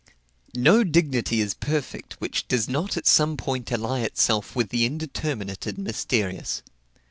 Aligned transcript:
No 0.57 0.83
dignity 0.83 1.41
is 1.41 1.53
perfect 1.53 2.13
which 2.13 2.47
does 2.47 2.67
not 2.67 2.97
at 2.97 3.05
some 3.05 3.37
point 3.37 3.71
ally 3.71 3.99
itself 3.99 4.55
with 4.55 4.69
the 4.69 4.83
indeterminate 4.83 5.67
and 5.67 5.77
mysterious. 5.77 6.63